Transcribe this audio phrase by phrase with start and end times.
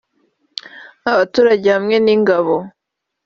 [1.11, 2.55] abaturage hamwe n’Ingabo